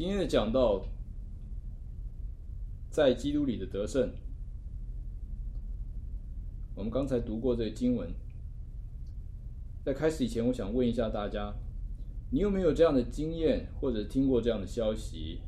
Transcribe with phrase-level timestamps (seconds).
[0.00, 0.82] 今天的讲道，
[2.88, 4.10] 在基督里的得胜。
[6.74, 8.08] 我们刚才读过这个经文，
[9.84, 11.52] 在开始以前，我想问一下大家：
[12.30, 15.42] 你有没有这样的经验，或者听过这样的消息？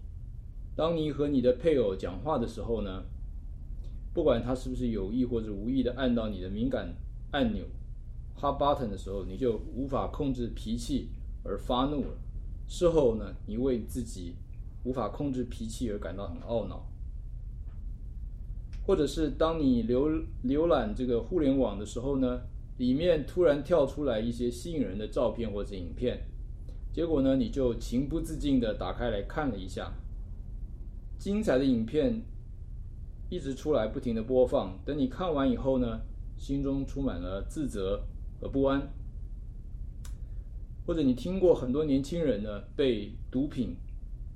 [0.77, 3.05] 当你和你的配偶讲话的时候呢，
[4.13, 6.95] 不管他是不是有意或者无意的按到你的敏感
[7.31, 7.65] 按钮
[8.39, 11.09] （hot button） 的时候，你就无法控制脾气
[11.43, 12.19] 而发怒了。
[12.73, 14.35] 事后呢，你为自己
[14.83, 16.89] 无法控制脾气而感到很懊恼。
[18.87, 22.41] 或者是当你浏浏览这个互联网的时候呢，
[22.79, 26.19] 里面突然跳出来一些吸引人的照片或者影片，
[26.95, 29.93] 结果呢，你就情不自禁地打开来看了一下。
[31.19, 32.23] 精彩的影片
[33.29, 34.79] 一直出来，不停地播放。
[34.87, 36.01] 等你看完以后呢，
[36.39, 38.03] 心中充满了自责
[38.41, 38.89] 和不安。
[40.87, 43.77] 或者你听过很多年轻人呢，被毒品、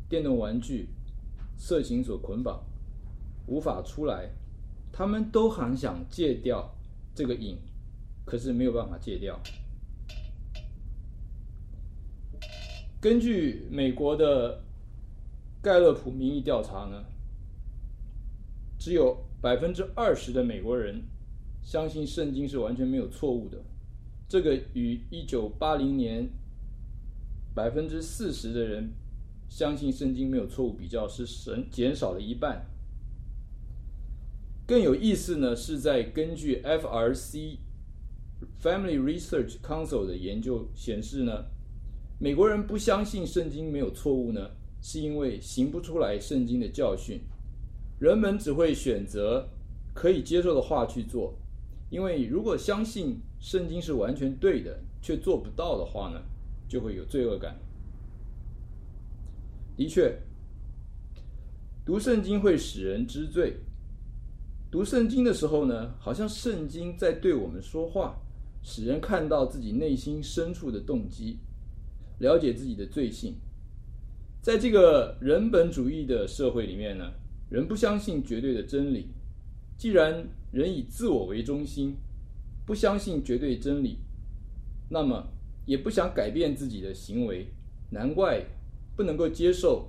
[0.09, 0.89] 电动玩具、
[1.57, 2.65] 色情所捆绑，
[3.47, 4.31] 无法出来。
[4.93, 6.75] 他们都很想戒掉
[7.15, 7.59] 这个瘾，
[8.25, 9.39] 可是没有办法戒掉。
[13.01, 14.63] 根据美国的
[15.61, 17.05] 盖勒普民意调查呢，
[18.79, 21.03] 只有百分之二十的美国人
[21.63, 23.59] 相信圣经是完全没有错误的。
[24.29, 26.29] 这个与一九八零年
[27.55, 28.93] 百分之四十的人
[29.49, 32.67] 相信圣经没有错误比较，是神减少了一半。
[34.67, 37.59] 更有意思呢，是在根据 FRC
[38.63, 41.47] Family Research Council 的研究显示呢，
[42.19, 44.51] 美国人不相信圣经没有错误呢。
[44.83, 47.21] 是因为行不出来圣经的教训，
[47.99, 49.49] 人们只会选择
[49.93, 51.35] 可以接受的话去做。
[51.91, 56.21] 因为如果相信圣经是完全对的，却做不到的话呢，
[56.69, 57.57] 就会有罪恶感。
[59.77, 60.21] 的确，
[61.85, 63.57] 读圣经会使人知罪。
[64.69, 68.21] 读圣经的时候呢，好像圣经在对我们说话，
[68.65, 71.39] 使人看到自己内心深处的动机，
[72.19, 73.37] 了解自己的罪性。
[74.43, 77.13] 在这个人本主义的社会里面呢，
[77.49, 79.07] 人不相信绝对的真理。
[79.79, 81.95] 既然人以自我为中心，
[82.67, 83.99] 不相信绝对真理，
[84.91, 85.29] 那么
[85.65, 87.47] 也不想改变自己的行为，
[87.91, 88.45] 难怪
[88.97, 89.89] 不能够接受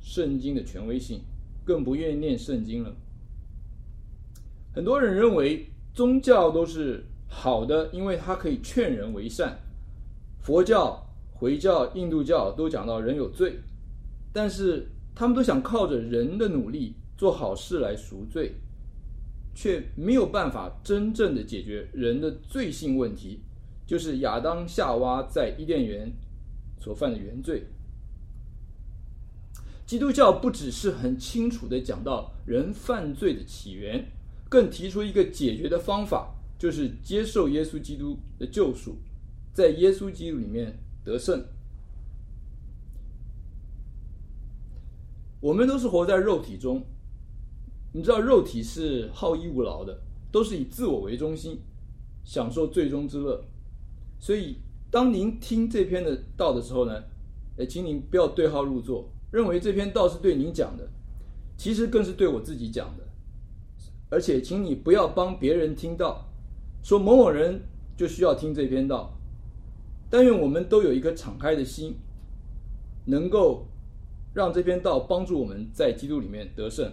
[0.00, 1.22] 圣经的权威性，
[1.64, 2.94] 更不愿意念圣经了。
[4.74, 9.58] 很多人认为宗教都是好的，因为它可以劝人为善。
[10.40, 13.58] 佛教、回教、印度教都讲到人有罪。
[14.30, 18.54] 但是他们都想靠着人的努力做好事来赎罪，
[19.60, 23.40] 却没有办法真正的解决人的罪性问题，
[23.84, 26.12] 就是亚当夏娃在伊甸园
[26.78, 27.64] 所犯的原罪。
[29.84, 34.08] 基督教不只是很清楚的讲到人犯罪的起源，
[34.48, 38.96] 更提出一个解决的方法，就是接受耶稣基督的救赎，
[39.52, 41.44] 在耶稣基督里面得胜。
[45.40, 46.86] 我们都是活在肉体中，
[47.92, 50.00] 你知道肉体是好逸恶劳的，
[50.30, 51.60] 都是以自我为中心，
[52.24, 53.44] 享受最终之乐。
[54.18, 54.56] 所以，
[54.90, 57.04] 当您听这篇的道的时候呢，
[57.56, 60.88] 哎，请您不要对号入座，认为这篇道是对您讲的，
[61.56, 63.04] 其实更是对我自己讲的。
[64.10, 66.28] 而且，请你不要帮别人听道，
[66.82, 67.62] 说某某人
[67.96, 69.18] 就需要听这篇道。
[70.10, 71.96] 但愿我们都有一颗敞开的心，
[73.06, 73.66] 能够。
[74.34, 76.92] 让这篇道帮助我们在基督里面得胜。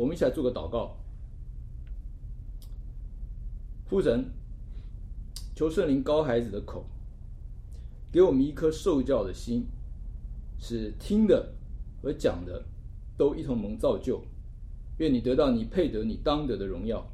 [0.00, 0.96] 我们一起来做个祷告。
[3.84, 4.24] 父神，
[5.54, 6.86] 求圣灵高孩子的口，
[8.10, 9.66] 给我们一颗受教的心，
[10.58, 11.52] 使听的
[12.00, 12.64] 和讲的
[13.18, 14.24] 都一同蒙造就。
[14.96, 17.06] 愿你得到你配得、你当得的荣耀。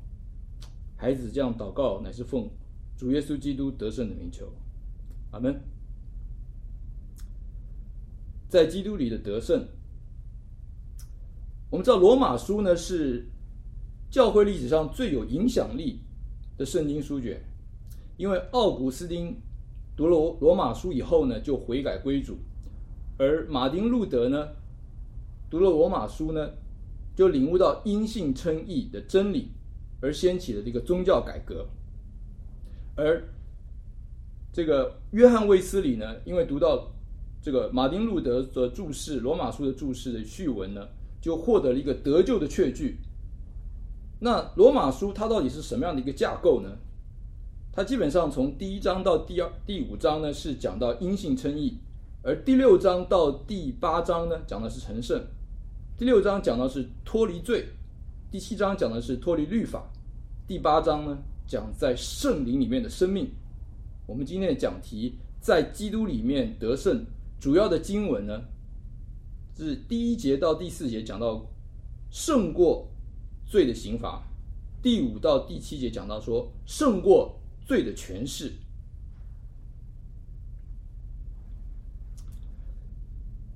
[0.97, 2.49] 孩子这样祷告，乃是奉
[2.97, 4.49] 主耶稣基督得胜的名求。
[5.33, 5.61] 阿门。
[8.49, 9.67] 在基督里的得胜，
[11.71, 13.27] 我们知道罗马书呢是
[14.11, 16.01] 教会历史上最有影响力
[16.57, 17.41] 的圣经书卷，
[18.17, 19.37] 因为奥古斯丁
[19.97, 22.37] 读了罗马书以后呢，就悔改归主，
[23.19, 24.49] 而马丁路德呢
[25.51, 26.51] 读了罗马书呢，
[27.15, 29.51] 就领悟到因信称义的真理，
[30.01, 31.67] 而掀起了这个宗教改革，
[32.95, 33.23] 而
[34.53, 36.93] 这个约翰卫斯理呢，因为读到。
[37.43, 40.89] 这个马丁路德的注释《罗马书》的注释的序文呢，
[41.27, 42.99] 就获得了一个得救的确据。
[44.21, 46.71] 那《罗马书》它到底是什么样的一个架构呢？
[47.73, 51.79] 它基本上从第一章到第二、第五章呢是讲到因信称义，
[52.23, 55.21] 而第六章到第八章呢讲的是成圣。
[55.99, 57.71] 第六章讲的是脱离罪，
[58.31, 59.91] 第七章讲的是脱离律法，
[60.47, 63.29] 第八章呢讲在圣灵里面的生命。
[64.07, 67.05] 我们今天的讲题在基督里面得胜，
[67.41, 68.43] 主要的经文呢
[69.65, 71.47] 是第一节到第四节讲到
[72.11, 72.89] 胜过
[73.47, 74.23] 罪的刑罚，
[74.83, 78.53] 第五到第七节讲到说胜过罪的权势。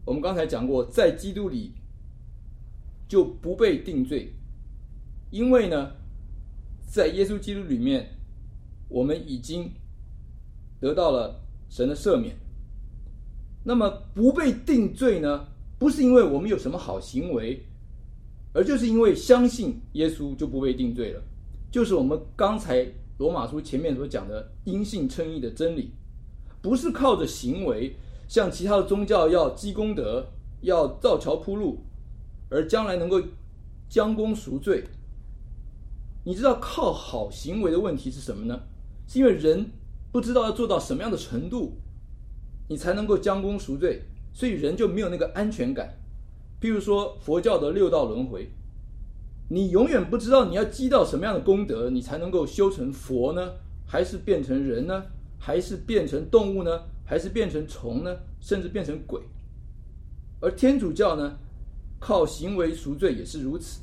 [0.06, 1.72] 我们刚才讲过，在基督里
[3.06, 4.32] 就不被定罪，
[5.30, 5.92] 因为呢，
[6.88, 8.14] 在耶稣基督里面，
[8.88, 9.70] 我们已经
[10.80, 12.36] 得到了神的赦免。
[13.62, 15.46] 那么不被定罪呢，
[15.80, 17.64] 不是因为我们有什么好行为，
[18.52, 21.22] 而就是因为相信耶稣就不被定罪了，
[21.72, 22.86] 就是我们刚才
[23.16, 25.90] 罗马书前面所讲的因信称义的真理，
[26.60, 27.96] 不是靠着行为。
[28.28, 30.24] 像其他的宗教要积功德，
[30.60, 31.78] 要造桥铺路，
[32.48, 33.20] 而将来能够
[33.88, 34.84] 将功赎罪。
[36.24, 38.60] 你知道靠好行为的问题是什么呢？
[39.08, 39.72] 是因为人
[40.12, 41.72] 不知道要做到什么样的程度，
[42.68, 45.98] 你才能够将功赎罪，所以人就没有那个安全感。
[46.60, 48.50] 譬如说佛教的六道轮回，
[49.48, 53.52] 你永远不知道你要积到什么样的功德，你才能够修成佛呢？
[53.86, 55.04] 还是变成人呢？
[55.38, 56.82] 还是变成动物呢？
[57.04, 58.16] 还是变成虫呢？
[58.40, 59.20] 甚至变成鬼。
[60.40, 61.38] 而天主教呢，
[61.98, 63.80] 靠行为赎罪也是如此。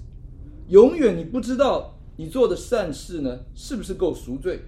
[0.70, 4.62] 永远你不知道你做的善事呢，是不是够赎罪。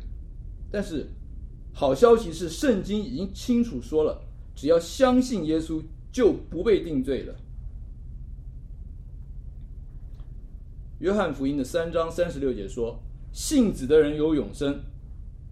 [0.72, 1.08] 但是
[1.74, 4.22] 好消息是，圣经已经清楚说了，
[4.60, 7.34] 只要相信耶稣，就不被定罪了。
[11.00, 13.02] 约翰福音的三章三十六节说
[13.32, 14.78] ：“信子的人有永生，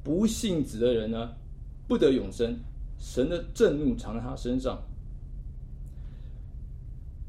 [0.04, 1.34] 不信子的人呢，
[1.88, 2.60] 不得永生。”
[3.00, 4.84] 神的震怒藏在他身上，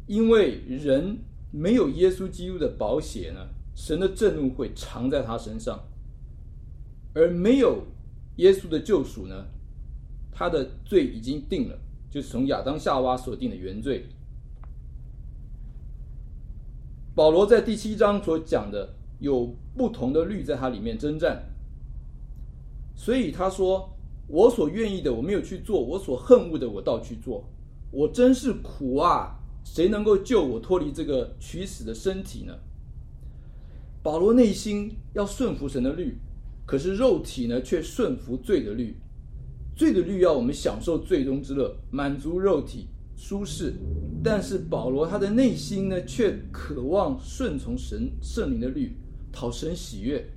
[0.08, 1.16] 因为人
[1.52, 3.46] 没有耶稣基督的宝血呢，
[3.76, 5.78] 神的震怒会藏在他身上；
[7.14, 7.84] 而没有
[8.38, 9.46] 耶稣的救赎呢，
[10.38, 11.76] 他的罪已经定了，
[12.08, 14.06] 就是从亚当夏娃所定的原罪。
[17.14, 21.42] 保罗在第七章所讲的有不同的律在他里面征战，
[22.94, 23.92] 所以他说。
[24.30, 27.42] 我所愿意的我没有去做，我所恨恶的我倒去做，
[27.90, 29.34] 我真是苦啊！
[29.64, 32.54] 谁能够救我脱离这个取死的身体呢？
[34.02, 36.18] 保罗内心要顺服神的律，
[36.66, 38.94] 可是肉体呢却顺服罪的律。
[39.78, 43.72] 罪的律要我们享受罪中之乐，满足肉体舒适，
[44.22, 48.94] 但是保罗他的内心呢却渴望顺从神圣灵的律，
[49.32, 50.30] 讨神喜悦。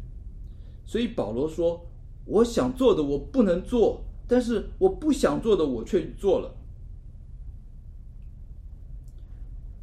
[0.86, 1.88] 所以保罗说。
[2.24, 6.56] 我想做的我不能做，但是我不想做的我却做了。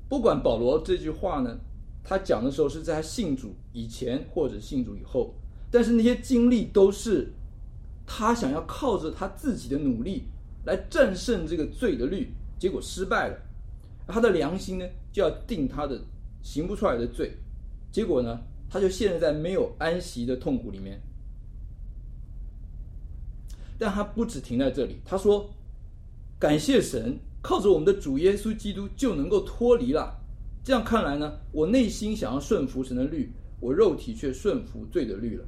[0.08, 1.58] 不管保罗这句话呢，
[2.04, 5.34] 他讲的时候是在他信主以前或者信主以后，
[5.68, 7.32] 但是那些经历都是
[8.10, 10.24] 他想要靠着他自己的努力
[10.64, 13.36] 来战胜这个罪的律，结果失败了，
[14.06, 16.00] 他的良心呢就要定他的
[16.42, 17.34] 行不出来的罪，
[17.92, 18.40] 结果呢
[18.70, 20.98] 他就陷在没有安息的痛苦里面。
[23.78, 25.48] 但他不只停在这里，他说
[26.40, 30.18] ：“感谢神，靠着我们的主耶稣基督就能够脱离了。
[30.64, 35.44] 这样看来呢，我内心想要顺服神的律，我肉体却顺服罪的律了。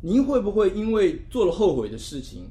[0.00, 2.44] 您会不会因为做了后悔的事情，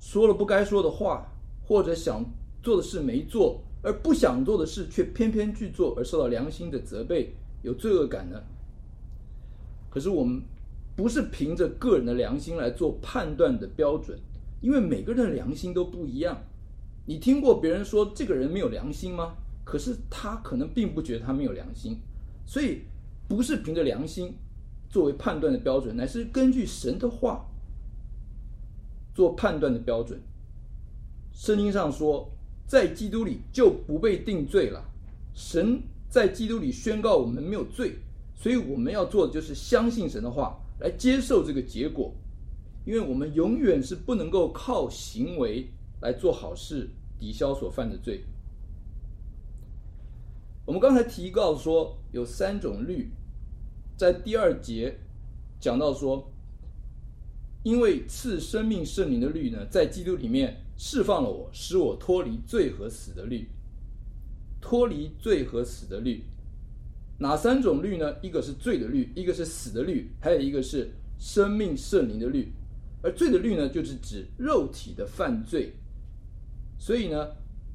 [0.00, 1.26] 说了不该说的话，
[1.66, 2.24] 或者想
[2.62, 8.42] 做的事没做，而不想做的事却偏偏去做，而受到良心的责备，有罪恶感呢？
[9.90, 10.42] 可是我们。”
[10.96, 14.18] 不是凭着个人的良心来做判断的标准，
[14.62, 16.42] 因为每个人的良心都不一样。
[17.04, 19.34] 你听过别人说这个人没有良心吗？
[19.62, 21.98] 可是他可能并不觉得他没有良心，
[22.46, 22.80] 所以
[23.28, 24.32] 不是凭着良心
[24.96, 27.44] 作为判断的标准，乃是根据神的话
[29.14, 30.18] 做判断的标准。
[31.34, 32.26] 圣经上说，
[32.66, 34.82] 在基督里就不被定罪了。
[35.34, 37.98] 神在基督里宣告我们没有罪，
[38.34, 40.58] 所以我们要做的就是相信神的话。
[40.80, 42.10] 来接受这个结果，
[42.86, 45.68] 因为我们永远是不能够靠行为
[46.00, 46.88] 来做好事
[47.18, 48.24] 抵消所犯的罪。
[50.64, 53.10] 我们刚才提到说有三种律，
[53.96, 54.98] 在第二节
[55.58, 56.30] 讲到说，
[57.62, 63.48] 因为赐生命圣灵的律呢，在基督里面释放了我，使我脱离罪和死的律，
[64.60, 66.22] 脱离罪和死的律。
[67.18, 68.14] 哪三种律呢？
[68.20, 72.52] 一个是罪的律，一个是死的律，还有一个是生命圣灵的律，
[73.02, 75.72] 而罪的律呢，就是指肉体的犯罪。
[76.78, 77.28] 所以呢，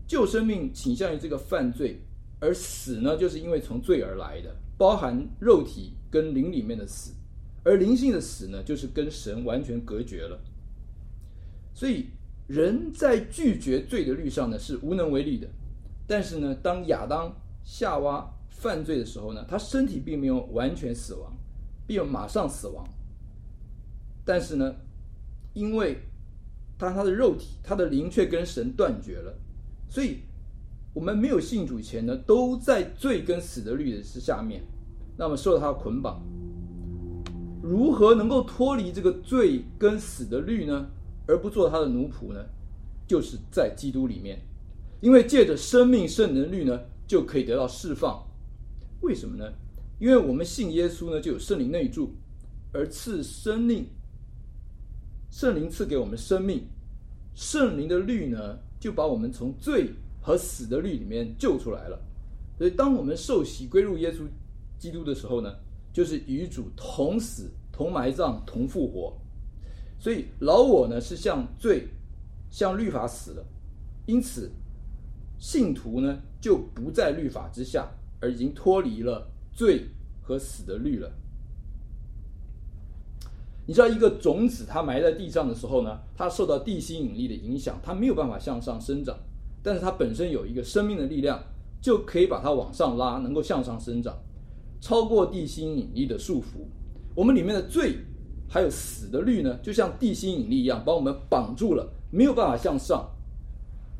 [0.05, 1.99] 旧生命倾向于这个犯罪，
[2.39, 7.13] 而死呢，就是因为从罪而来的，包含肉体跟灵里面的死，
[7.63, 10.39] 而灵性的死呢，就是跟神完全隔绝了。
[11.73, 12.07] 所以
[12.47, 15.47] 人在拒绝罪的律上呢，是无能为力的。
[16.05, 21.31] 但是呢，当亚当、夏娃犯罪的时候呢，他身体并没有完全死亡，
[21.87, 22.85] 并有马上死亡。
[24.25, 24.75] 但是呢，
[25.53, 25.97] 因为
[26.77, 29.33] 他他的肉体、他的灵却跟神断绝了，
[29.89, 30.17] 所以
[30.93, 34.61] 我们没有信主前呢，都在罪跟死的律的之下面，
[35.21, 36.19] 那么受到他的捆绑。
[37.61, 40.87] 如何能够脱离这个罪跟死的律呢？
[41.27, 42.43] 而不做他的奴仆呢？
[43.07, 44.41] 就是在基督里面。
[44.99, 48.23] 因为借着生命圣灵律呢，就可以得到释放。
[49.01, 49.45] 为什么呢？
[49.99, 52.15] 因为我们信耶稣呢，就有圣灵内住，
[52.73, 53.85] 而赐生命。
[55.29, 56.63] 圣灵赐给我们生命，
[57.35, 62.01] 圣灵的律呢，就把我们从罪和死的律里面救出来了。
[62.57, 64.23] 所以，当我们受洗归入耶稣
[64.81, 65.53] 基督的时候呢，
[65.93, 69.15] 就是与主同死、同埋葬、同复活。
[69.99, 71.87] 所以，老我呢是向罪、
[72.49, 73.45] 向律法死了，
[74.07, 74.51] 因此。
[75.37, 79.87] 信徒呢，就不在律法之下，而已经脱离了罪
[80.21, 81.11] 和死的律了。
[83.65, 89.17] 你知道，一个种子它埋在地上的时候呢，它受到地心引力的影响，它没有办法向上生长。
[89.63, 91.43] 但是它本身有一个生命的力量，
[91.81, 94.15] 就可以把它往上拉，能够向上生长，
[94.81, 96.65] 超过地心引力的束缚。
[97.15, 97.99] 我们里面的罪
[98.49, 103.09] 还有死的律呢，就像地心引力一样，把我们绑住了，没有办法向上。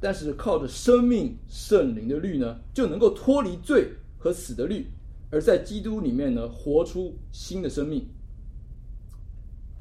[0.02, 4.88] 但是靠着生命圣灵的律呢，就能够脱离罪和死的律，
[5.30, 8.06] 而在基督里面呢，活出新的生命。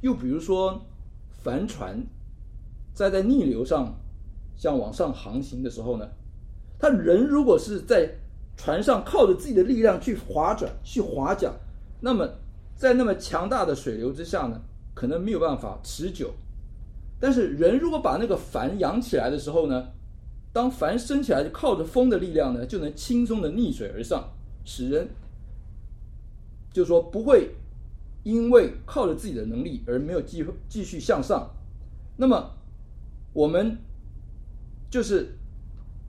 [0.02, 0.80] 又比如说，
[1.42, 2.04] 帆船
[2.92, 3.94] 在在逆流上，
[4.56, 6.06] 像往上航行的时候呢，
[6.78, 8.10] 他人如果是在
[8.62, 11.50] 船上靠着自己的力量去划转、去划桨，
[11.98, 12.28] 那么
[12.76, 14.60] 在那么强大的水流之下呢，
[14.92, 16.30] 可能没有办法持久。
[17.18, 19.88] 但是人如果把那个帆扬起来的时候呢，
[20.52, 24.28] 当帆升起来，就靠着风的力量呢，就能轻松的逆水而上，
[24.66, 25.08] 使人
[26.70, 27.54] 就说不会
[28.24, 31.48] 因为靠着自己的能力而没有继继续向上。
[32.18, 32.50] 那么
[33.32, 33.78] 我们
[34.90, 35.38] 就是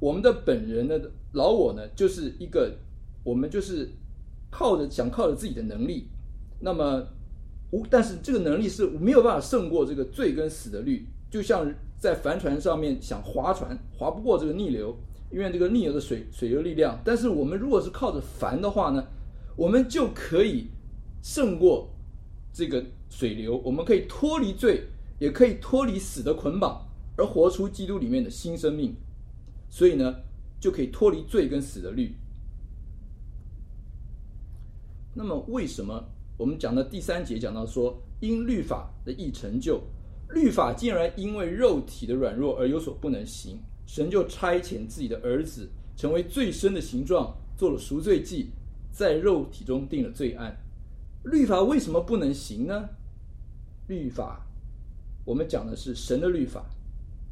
[0.02, 2.76] 我们的本人的老我呢，就是一个
[3.24, 3.90] 我们就是
[4.50, 6.08] 靠着想靠着自己的能力，
[6.60, 7.08] 那么
[7.72, 11.72] 无但是这个能力是没有办法胜过这个罪跟死的律，就像。
[12.02, 14.98] 在帆船上面想划船，划不过这个逆流，
[15.32, 17.00] 因为这个逆流的水水流力量。
[17.06, 19.06] 但是我们如果是靠着帆的话呢，
[19.56, 20.66] 我们就可以
[21.22, 21.88] 胜过
[22.52, 24.86] 这个水流，我们可以脱离罪，
[25.20, 28.96] 也可以脱离死的捆绑，而活出基督里面的新生命。
[29.70, 30.16] 所以呢，
[30.62, 32.16] 就可以脱离罪跟死的律。
[35.14, 36.02] 那么为什么
[36.38, 39.82] 我们讲的第三节讲到说，因律法的义成就？
[40.30, 48.52] 律法竟然因为肉体的软弱而有所不能行，神就差遣自己的儿子成为最深的形状，做了赎罪祭，
[48.94, 50.56] 在肉体中定了罪案。
[51.26, 52.88] 律法为什么不能行呢？
[53.88, 54.48] 律法，
[55.26, 56.64] 我们讲的是神的律法，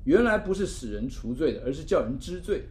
[0.03, 2.65] 原来不是使人除罪的，而是叫人知罪。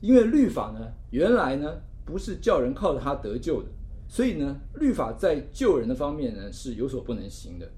[0.00, 3.68] 因为律法呢，原来呢不是叫人靠着它得救的，
[4.08, 7.70] 所以呢，律法在救人的方面呢是有所不能行的。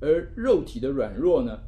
[0.00, 1.58] 而肉体的软弱呢，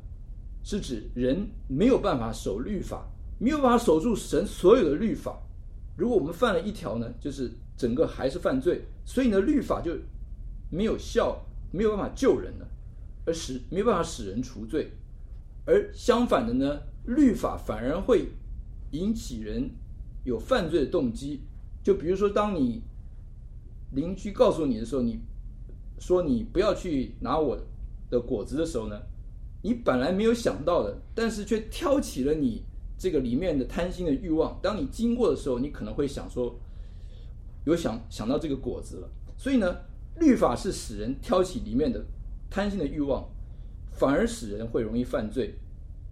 [0.62, 3.08] 是指人没有办法守律法，
[3.38, 5.40] 没有办法守住神所有的律法。
[5.96, 9.96] 如果我们犯了一条呢，就是整个还是犯罪，所以呢，律法就
[10.70, 11.40] 没有效，
[11.72, 12.68] 没有办法救人了，
[13.24, 14.92] 而使没有办法使人除罪。
[15.64, 18.28] 而相反的呢，律法反而会
[18.90, 19.70] 引起人
[20.24, 21.40] 有犯罪的动机。
[21.82, 22.82] 就比如说，当你
[23.92, 25.20] 邻居告诉你的时候，你
[25.98, 27.58] 说你不要去拿我
[28.10, 29.00] 的果子的时候呢，
[29.62, 32.62] 你本来没有想到的，但是却挑起了你
[32.98, 34.58] 这个里面的贪心的欲望。
[34.62, 36.54] 当你经过的时候，你可能会想说，
[37.64, 39.08] 有想想到这个果子了。
[39.36, 39.76] 所以呢，
[40.16, 42.04] 律法是使人挑起里面的
[42.50, 43.26] 贪心的欲望，
[43.92, 45.54] 反而使人会容易犯罪。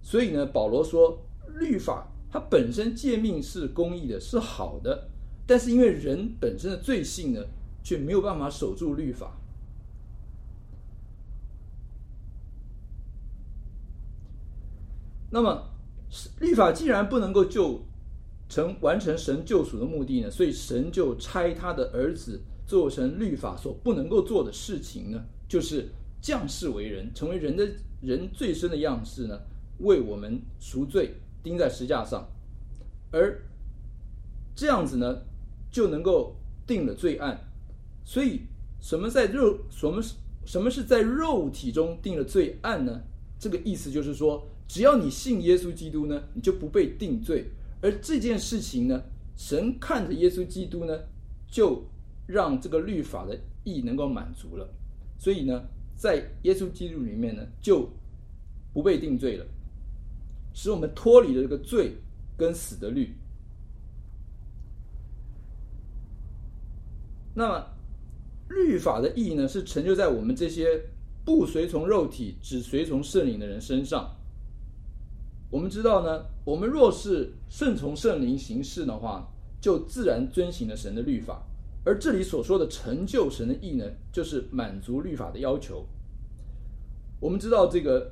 [0.01, 1.19] 所以呢，保罗说，
[1.59, 5.09] 律法它本身诫命是公义的，是好的，
[5.47, 7.41] 但是因为人本身的罪性呢，
[7.83, 9.39] 却没有办法守住律法。
[15.31, 15.71] 那么，
[16.41, 17.81] 律法既然不能够救
[18.49, 25.89] 成完成神救赎的目的呢，所以神就差他的儿子做成律法所不能够做的事情呢，就是
[26.23, 27.69] 降世为人，成为人的
[28.01, 29.39] 人最深的样式呢，
[29.81, 31.15] 为我们赎罪，
[31.47, 32.29] 钉在石架上，
[33.13, 33.41] 而
[34.57, 35.23] 这样子呢，
[35.71, 36.35] 就能够
[36.67, 37.39] 定了罪案。
[38.05, 38.41] 所以，
[38.81, 39.61] 什么在肉？
[39.71, 40.03] 什么
[40.45, 43.01] 什么是在肉体中定了罪案呢？
[43.39, 47.53] 这个意思就是说，只要你信耶稣基督呢，你就不被定罪。
[47.81, 49.01] 而这件事情呢，
[49.37, 50.99] 神看着耶稣基督呢，
[51.49, 51.85] 就
[52.27, 54.69] 让这个律法的意能够满足了。
[55.17, 55.63] 所以呢，
[55.97, 57.89] 在耶稣基督里面呢，就
[58.73, 59.47] 不被定罪了，
[60.57, 61.95] 使我们脱离了这个罪
[62.35, 63.15] 跟死的律。
[67.35, 67.67] 那么，
[68.49, 70.81] 律法的意义呢，是成就在我们这些
[71.27, 74.17] 不随从肉体、只随从圣灵的人身上。
[75.51, 81.43] 我们知道呢，我们若是顺从圣灵行事的话，就自然遵行了神的律法。
[81.85, 85.87] 而这里所说的成就神的义呢，就是满足律法的要求。
[87.21, 88.11] 我们知道这个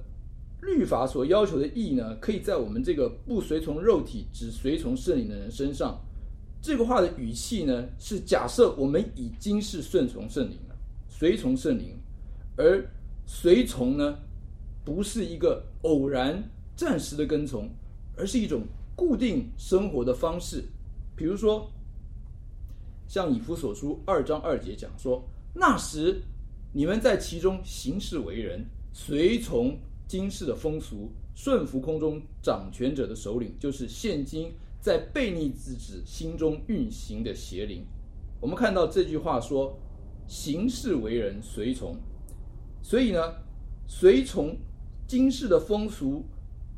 [0.64, 6.00] 律法所要求的义呢，可以在我们这个不随从肉体、只随从圣灵的人身上。
[6.62, 10.74] 这个话的语气呢，是假设我们已经是顺从圣灵了，
[11.08, 11.94] 随从圣灵，
[12.56, 12.82] 而
[13.26, 14.16] 随从呢，
[14.84, 16.42] 不是一个偶然、
[16.74, 17.68] 暂时的跟从，
[18.16, 18.62] 而是一种
[18.96, 20.64] 固定生活的方式。
[21.14, 21.70] 比如说，
[23.06, 25.22] 像以弗所书二章二节讲说
[25.54, 26.22] ：“那时
[26.72, 29.76] 你们在其中行事为人，随从
[30.06, 34.52] 今世的风俗，顺服空中掌权者的首领，就是现今。”
[34.84, 37.86] 在悖逆之子心中运行的邪灵，
[38.38, 39.78] 我们看到这句话说
[40.28, 41.96] ：“行事为人随从。”
[42.84, 43.18] 所以呢，
[43.86, 44.54] 随从
[45.06, 46.26] 今世的风俗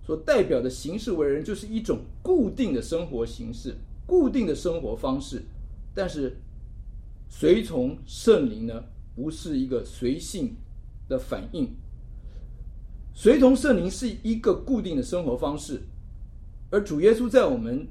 [0.05, 3.75] 所代表的行事为人，就是一种固定的生活形式、
[4.07, 5.43] 固定的生活方式。
[5.93, 6.37] 但是，
[7.29, 8.85] 随从圣灵呢，
[9.17, 10.55] 不是一个随性
[11.09, 11.75] 的反应。
[13.19, 15.81] 随从圣灵是一个固定的生活方式。
[16.71, 17.89] 而主耶稣在我们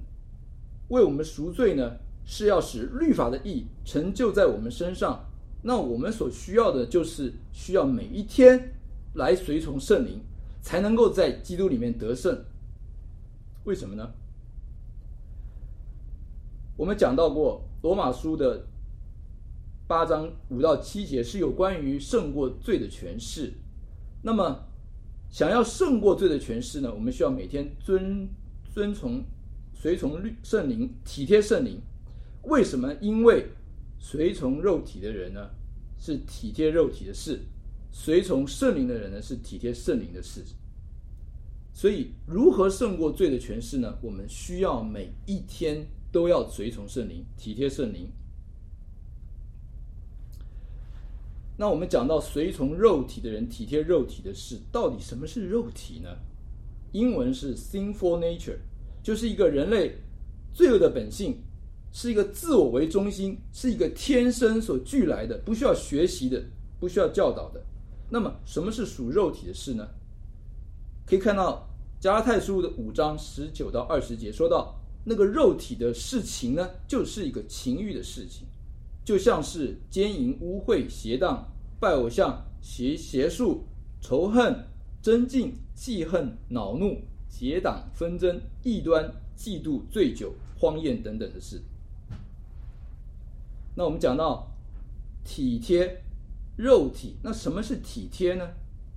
[0.90, 5.26] 为我们赎罪呢，是要使律法的义成就在我们身上。
[5.64, 8.76] 那我们所需要的就是需要每一天
[9.16, 10.22] 来随从圣灵，
[10.62, 12.46] 才能够在基督里面得胜。
[13.64, 14.12] 为什么呢？
[16.78, 18.68] 我们讲到过罗马书的
[19.88, 23.54] 八章五到七节是有关于胜过罪的诠释。
[24.22, 24.60] 那么，
[25.36, 28.26] 想要胜过罪的诠释呢，我们需要每天遵。
[28.74, 29.22] 遵从、
[29.74, 31.78] 随从律圣灵，体贴圣灵。
[32.44, 32.94] 为什么？
[33.02, 33.46] 因为
[34.00, 35.50] 随从肉体的人呢，
[36.00, 37.36] 是体贴肉体的事；
[37.92, 40.42] 随从圣灵的人呢，是体贴圣灵的事。
[41.74, 43.98] 所以，如何胜过罪的诠释呢？
[44.02, 48.08] 我们需要每一天都要随从圣灵，体贴圣灵。
[51.58, 56.10] 那我们讲到随从肉体的人，体贴肉体的事，到底什么是肉体呢？
[56.92, 58.58] 英文是 sinful nature，
[59.02, 59.96] 就是一个人类
[60.54, 61.38] 罪恶的本性，
[61.92, 66.44] 是一个自我为中心，是一个天生所具来的，不需要学习的，
[66.80, 67.64] 不需要教导的。
[68.10, 69.88] 那么，什么是属肉体的事呢？
[71.06, 78.46] 可以看到加拉太书的五章十九到二十节，说到那个肉体的事情呢，就是一个情欲的事情，
[79.06, 81.48] 就像是奸淫、污秽、邪荡、
[81.80, 83.64] 拜偶像、邪邪术、
[84.02, 84.66] 仇恨。
[85.02, 91.62] 争竞、记恨、恼怒、结党、纷争、异端、嫉妒、醉酒、荒宴等等的事。
[93.76, 94.48] 那我们讲到
[95.24, 96.02] 体贴
[96.58, 98.50] 肉体，那什么是体贴呢？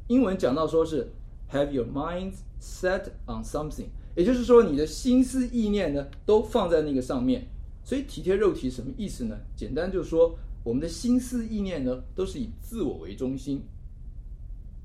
[0.07, 1.13] 英文讲到说是
[1.53, 7.47] have your mind set on something，也就是说你的心思意念呢都放在那个上面。
[7.89, 9.35] 所以体贴肉体什么意思呢？
[9.57, 13.63] 简单就是说我们的心思意念呢都是以自我为中心。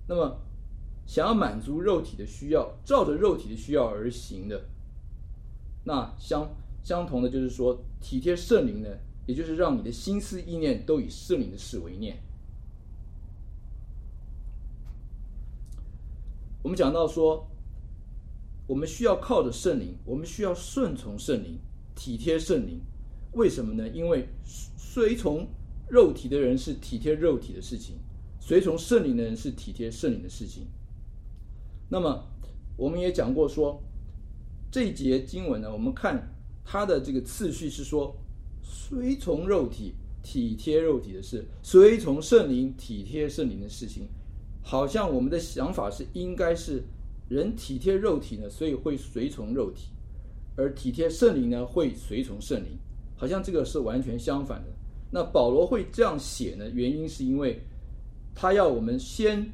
[0.07, 0.39] 那么。
[1.05, 4.63] 想要满足肉体的需要，照着肉体的需要而行的，
[5.83, 6.49] 那相
[6.81, 8.87] 相同的就是说，体贴圣灵呢，
[9.27, 12.17] 也就是让你的心思意念都以圣灵的事为念。
[16.61, 17.45] 我们讲到说，
[18.65, 21.59] 我们需要靠着圣灵，我们需要顺从圣灵，
[21.95, 22.79] 体贴圣灵。
[23.33, 23.87] 为什么呢？
[23.89, 24.27] 因为
[24.77, 25.47] 随从
[25.89, 27.95] 肉体的人是体贴肉体的事情，
[28.39, 30.67] 随从圣灵的人是体贴圣灵的事情。
[31.89, 32.23] 那么，
[32.77, 33.81] 我们也讲过说，
[34.71, 36.31] 这节经文呢，我们看
[36.63, 38.15] 它的这个次序是说，
[38.61, 39.93] 随从肉体
[40.23, 44.07] 体贴肉体的事，随从圣灵体贴圣灵的事情。
[44.61, 46.83] 好像我们的想法是应该是
[47.27, 49.89] 人体贴肉体呢，所以会随从肉体；
[50.55, 52.77] 而体贴圣灵呢，会随从圣灵。
[53.15, 54.67] 好像这个是完全相反的。
[55.11, 57.59] 那保罗会这样写呢，原因是因为
[58.33, 59.47] 他要我们先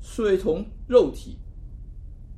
[0.00, 1.36] 随从肉体，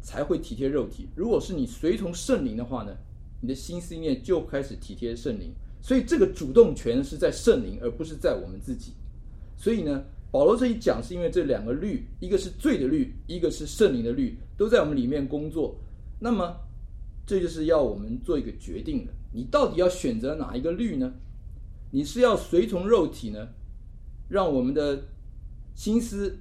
[0.00, 1.08] 才会体贴肉体。
[1.14, 2.96] 如果是你随从圣灵的话呢，
[3.40, 5.52] 你的心思意念就开始体贴圣灵。
[5.80, 8.92] 所以这个主动权是在圣灵，而不是在我们自己。
[9.56, 15.76] 所以呢，保罗这一讲是因为这两个律，一个是罪的律，一个是圣灵的律，都在我们里面工作。
[16.20, 16.56] 那么，
[17.26, 21.12] 这就是要我们做一个决定的：你到底要选择哪一个律呢？
[21.90, 23.48] 你是要随从肉体呢，
[24.28, 25.04] 让我们的
[25.74, 26.38] 心思、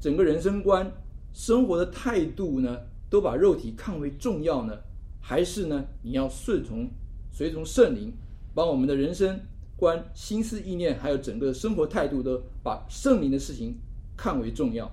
[0.00, 0.92] 整个人生观、
[1.32, 4.78] 生活的态度呢，都把肉体看为重要呢？
[5.20, 6.88] 还是呢，你要顺从、
[7.32, 8.12] 随从圣灵？
[8.54, 9.40] 把我们的人生
[9.76, 13.74] 观、心思意念，还有整个生活态度，都把圣灵的事情
[14.14, 14.90] 看为重要，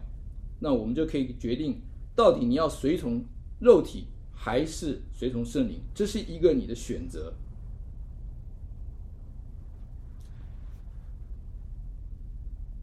[0.60, 1.82] 那我们就可以决定，
[2.16, 3.22] 到底你要随从
[3.60, 4.06] 肉体，
[4.42, 7.34] 还是随从圣灵，这是一个你的选择。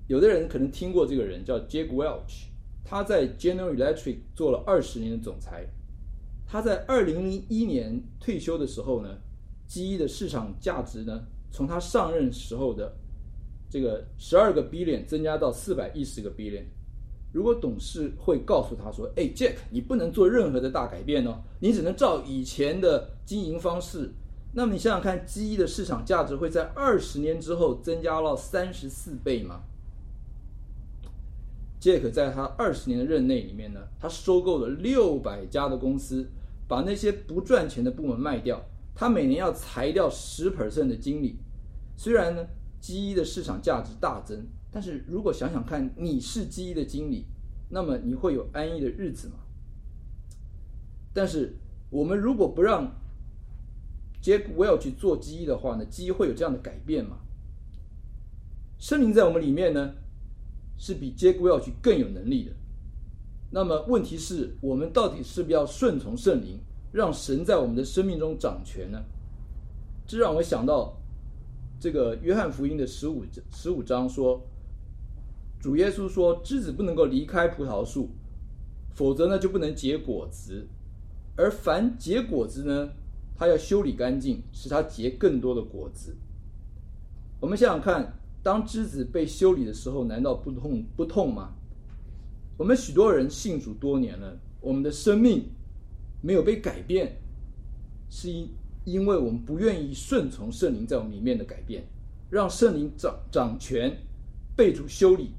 [0.06, 2.48] 有的人可能听过这个人叫 Jack Welch，
[2.84, 5.66] 他在 General Electric 做了二十年的总裁，
[6.46, 9.18] 他在二零零一年退休的时候呢。
[9.68, 12.96] GE 的市场价值呢，从他上任时候的
[13.68, 16.62] 这个十二个 billion 增加到四百一十个 billion。
[17.36, 24.10] 如果董事会告诉他说：“哎，Jack，你不能做任何的大改变哦，你只能照以前的经营方式。”
[24.56, 29.60] 那么你想想看，GE 的市场价值会在二十年之后增加到三十四倍吗
[31.78, 36.26] ？Jack 在他二十年的任内里面呢，他收购了六百家的公司，
[36.66, 38.64] 把那些不赚钱的部门卖掉。
[38.94, 41.36] 他每年要裁掉十 percent 的经理，
[41.98, 42.46] 虽然呢
[42.80, 47.24] ，GE 的市场价值大增，但是如果想想看，你是基一的经理，
[47.70, 49.34] 那么你会有安逸的日子吗？
[51.14, 51.54] 但是
[51.90, 52.92] 我们如果不让
[54.22, 57.16] Jack Welch 去做基一的话呢基一会有这样的改变吗？
[58.78, 59.94] 圣灵在我们里面呢，
[60.76, 62.52] 是比 Jack Welch 更有能力的。
[63.50, 66.58] 那么问题是我们到底是不是要顺从圣灵？
[66.92, 69.02] 让神在我们的生命中掌权呢？
[70.06, 70.96] 这让我想到
[71.78, 74.40] 这个约翰福音的十五十五章说，
[75.66, 78.08] 主耶稣说，枝子不能够离开葡萄树，
[78.94, 80.64] 否则呢就不能结果子，
[81.36, 82.90] 而凡结果子呢，
[83.34, 86.14] 他要修理干净，使他结更多的果子。
[87.40, 91.52] 我们想想看，当枝子被修理的时候，难道不痛不痛吗？
[92.56, 95.46] 我们许多人信主多年了，我们的生命。
[96.22, 97.16] 没有被改变，
[98.08, 98.48] 是因
[98.84, 101.84] 因为我们不愿意顺从圣灵在我们里面的改变，
[102.30, 103.98] 让圣灵掌掌权，
[104.56, 105.30] 被主修理。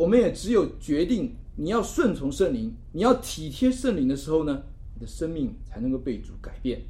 [0.00, 4.62] 我们也只有决定你要顺从圣灵，你要体贴圣灵的时候呢，
[4.94, 6.80] 你的生命才能够被主改变，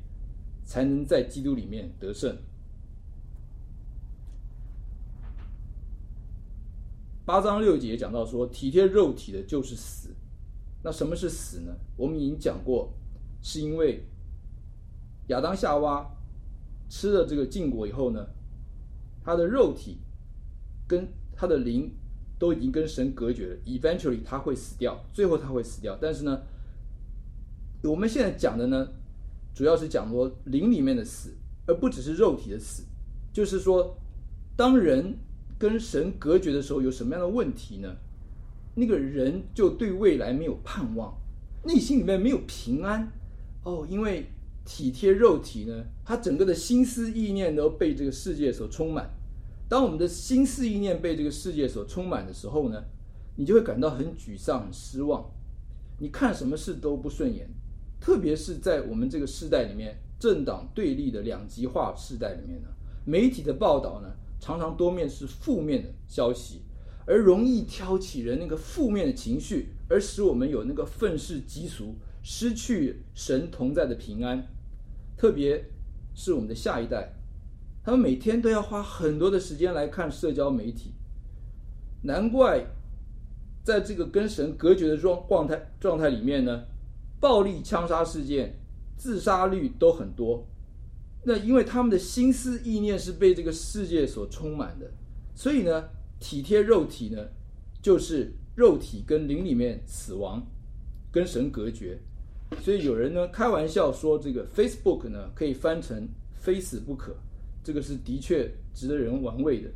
[0.64, 2.38] 才能在基督里面得胜。
[7.25, 10.14] 八章六节讲到说，体贴肉体的就是死。
[10.85, 11.75] 那什么是死呢？
[11.96, 12.92] 我们已经讲过。
[13.42, 14.05] 是因为
[15.29, 16.09] 亚当夏娃
[16.88, 18.25] 吃了这个禁果以后呢，
[19.25, 19.99] 他的肉体
[20.87, 21.90] 跟他的灵
[22.40, 25.96] 都已经跟神隔绝了，eventually 他会死掉，最后他会死掉。
[26.00, 26.40] 但是呢，
[27.83, 28.88] 我们现在讲的呢，
[29.55, 31.35] 主要是讲说灵里面的死，
[31.66, 32.85] 而不只是肉体的死。
[33.31, 33.94] 就是说，
[34.57, 35.18] 当人
[35.59, 37.94] 跟神隔绝的时候，有什么样的问题呢？
[38.74, 41.14] 那个人就对未来没有盼望，
[41.64, 43.07] 内心里面没有平安。
[43.64, 44.24] 哦，因为
[44.64, 49.11] 体贴肉体呢，他整个的心思意念都被这个世界所充满。
[49.70, 52.83] 当我们的心思意念被这个世界所充满的时候呢，
[53.37, 55.30] 你就会感到很沮丧、很失望。
[56.00, 57.48] 你看什么事都不顺眼，
[58.00, 62.68] 特别是在我们这个时代里面，政党对立的两极化时代里面呢，
[63.04, 64.09] 媒体的报道呢，
[64.40, 66.62] 常常多面是负面的消息，
[67.06, 71.94] 而容易挑起人那个负面的情绪，而使我们有那个愤世嫉俗。
[72.22, 74.46] 失去神同在的平安，
[75.16, 75.64] 特别
[76.12, 77.14] 是我们的下一代，
[77.90, 80.92] 他们每天都要花很多的时间来看社交媒体，
[82.05, 82.64] 难怪
[83.64, 86.62] 在这个跟神隔绝的状状态状态里面呢，
[87.18, 88.55] 暴力枪杀事件、
[88.96, 90.46] 自杀率都很多。
[91.24, 94.88] 那因为他们的心思意念是被这个世界所充满的，
[95.35, 95.88] 所以呢，
[96.20, 97.26] 体贴肉体呢，
[97.83, 100.40] 就是肉体跟灵里面死亡，
[101.11, 101.98] 跟神隔绝。
[102.62, 106.07] 所以有人呢开玩笑说，这个 Facebook 呢可以翻成
[106.38, 107.16] “非死不可”，
[107.62, 109.70] 这个是的确值得人玩味的。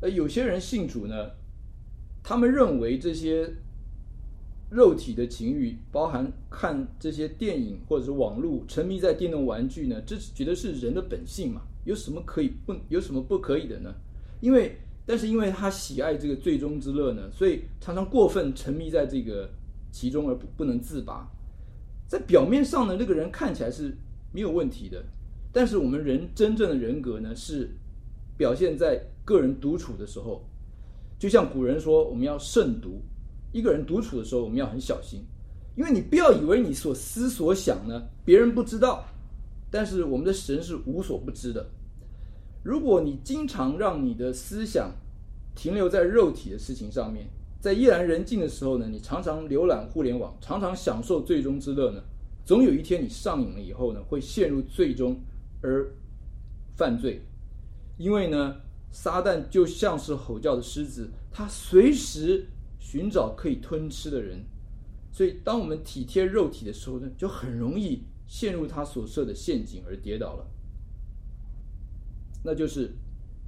[0.00, 1.30] 而有些人信主呢，
[2.22, 3.50] 他们认为这些
[4.70, 11.62] 肉体的情欲，包含看这些电影或者是网络，沉迷在电动玩具呢，这是觉得是人的本性嘛？
[11.84, 13.94] 有什么可以不有什么不可以的呢？
[14.40, 19.48] 因为但是因为他喜爱这个最终之乐呢，所以常常过分沉迷在这个
[19.92, 21.30] 其中而不不能自拔。
[22.08, 23.96] 在表面上呢，那个人看起来是
[24.32, 25.04] 没有问题的，
[25.56, 27.70] 但是我们人真正的人格呢，是
[28.36, 30.46] 表现在个人独处的时候。
[31.18, 33.00] 就像古人说，我们要慎独。
[33.52, 35.24] 一个人独处的时候，我们要很小心，
[35.74, 39.02] 因为你不要以为你所思所想呢，别人不知道，
[39.70, 41.66] 但是我们的神是无所不知的。
[42.62, 44.92] 如果你经常让你的思想
[45.54, 47.26] 停留在肉体的事情上面，
[47.62, 52.02] 在夜阑人静的时候呢，你常常浏览互联网，常常享受最终之乐呢，
[52.44, 55.18] 总有一天你上瘾了以后呢，会陷入最终
[55.66, 55.92] 而
[56.76, 57.20] 犯罪。
[57.98, 58.56] 因为呢，
[58.92, 62.46] 撒旦就像是吼叫的狮子，他随时
[62.78, 64.44] 寻找可以吞吃的人，
[65.10, 70.46] 所以当我们体贴肉体的时候呢，就很容易陷入他所设的陷阱而跌倒了。
[72.44, 72.92] 那就是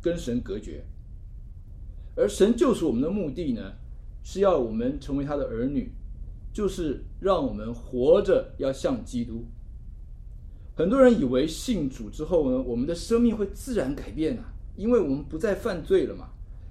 [0.03, 0.85] 跟神隔绝，
[2.17, 3.75] 而神救赎我们的目的呢，
[4.25, 5.93] 是要我们成为他的儿女，
[6.53, 9.45] 就是让我们活着要像基督。
[10.79, 14.45] 很多人以为信主之后呢，我们的生命会自然改变啊，
[14.77, 16.29] 因为我们不再犯罪了嘛，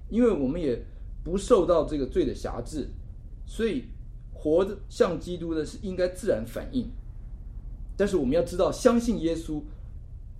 [0.08, 0.82] 因为我们也
[1.22, 2.88] 不受到这个罪的辖制，
[3.44, 3.84] 所以
[4.32, 6.90] 活着像基督的是应该自然反应。
[7.98, 9.60] 但是我们要知道，相信耶稣。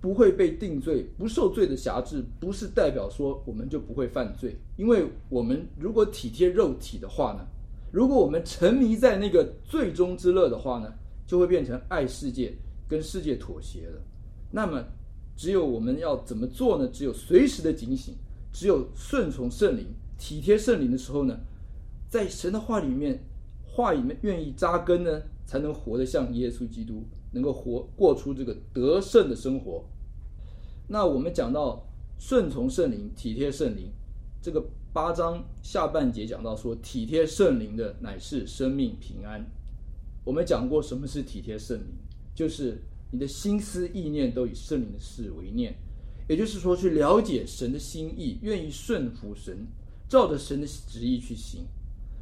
[0.01, 4.55] 不会被定罪，不受罪的辖制，不是代表说我们就不会犯罪。
[4.77, 7.45] 因为我们如果体贴肉体的话呢，
[7.91, 10.93] 如果我们沉迷在那个罪中之乐的话呢，
[11.27, 12.53] 就会变成爱世界，
[12.89, 14.01] 跟世界妥协了。
[14.51, 14.83] 那么，
[15.37, 16.89] 只有我们要怎么做呢？
[16.91, 18.15] 只有随时的警醒，
[18.51, 19.85] 只有顺从圣灵，
[20.17, 21.39] 体贴圣灵的时候呢，
[22.09, 23.23] 在神的话里面，
[23.65, 27.05] 话里面愿意扎根呢，才能活得像耶稣基督。
[27.31, 29.85] 能够活过出这个得胜的生活。
[30.87, 33.91] 那我们讲到顺从圣灵、体贴圣灵，
[34.41, 39.45] 这个八章下半节讲到说，体贴圣灵的乃是生命平安。
[40.25, 41.93] 我们讲过什么是体贴圣灵，
[42.33, 45.75] 就是你的心思意念都以圣灵的事为念，
[46.27, 49.67] 也就是说去了解神的心意，愿意顺服神，
[50.07, 51.65] 照着神的旨意去行。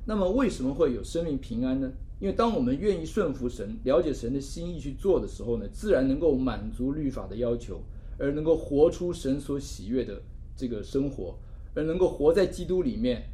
[0.06, 1.92] 那么为什么会有生命平安呢？
[2.20, 7.82] 因为当我们愿意顺服神、了解神的心意去做的时候呢，自然能够满足律法的要求，
[8.18, 10.20] 而能够活出神所喜悦的
[10.56, 11.38] 这个生活，
[11.76, 13.30] 而能够活在基督里面，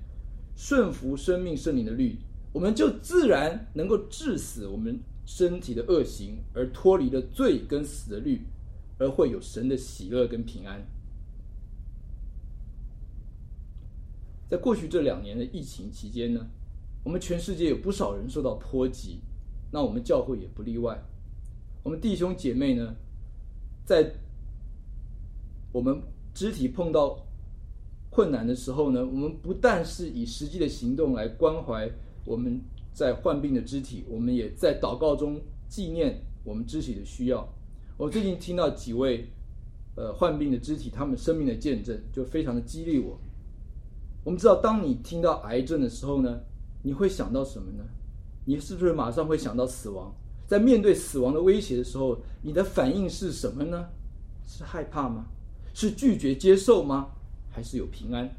[0.58, 2.18] 顺服生命圣灵的律，
[2.52, 8.42] 我们就自然能够致死我们身体的恶行，而脱离了罪跟死的律，
[8.98, 10.86] 而会有神的喜乐跟平安。
[14.50, 16.46] 在过去这两年的疫情期间呢，
[17.04, 19.20] 我们全世界有不少人受到波及，
[19.72, 21.02] 那我们教会也不例外。
[21.82, 22.96] 我们弟兄姐妹呢，
[23.86, 24.14] 在
[25.72, 26.02] 我们
[26.34, 27.26] 肢体碰到
[28.12, 31.90] 困难的时候呢，我们不但是以实际的行动来关怀
[32.26, 32.62] 我们
[32.94, 37.48] 在患病的肢体，我们也在祷告中纪念我们肢体的需要。
[37.98, 39.28] 我最近听到几位
[39.96, 43.20] 呃患病的肢体他们生命的见证，就非常的激励我。
[44.24, 46.40] 我们知道，当你听到癌症的时候呢，
[46.82, 47.84] 你会想到什么呢？
[48.46, 50.14] 你是不是马上会想到死亡？
[50.46, 53.88] 在面对死亡的威胁的时候，你的反应是什么呢？
[54.46, 55.26] 是害怕吗？
[55.74, 57.10] 是拒绝接受吗？
[57.50, 58.30] 还是有平安？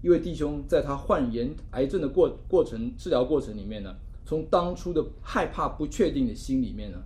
[0.00, 6.98] 一位弟兄在他患癌癌症的过过程治疗过程里面呢，从当初的害怕不确定的心里面呢，